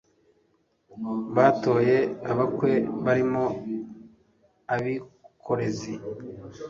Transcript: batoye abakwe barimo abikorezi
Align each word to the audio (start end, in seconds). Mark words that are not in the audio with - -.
batoye 1.35 1.97
abakwe 2.31 2.71
barimo 3.03 3.43
abikorezi 4.75 5.93